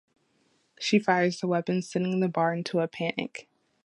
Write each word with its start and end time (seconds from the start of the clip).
She 0.79 0.97
fires 0.97 1.39
the 1.39 1.47
weapon, 1.47 1.83
sending 1.83 2.21
the 2.21 2.27
bar 2.27 2.55
into 2.55 2.79
a 2.79 2.87
panic. 2.87 3.47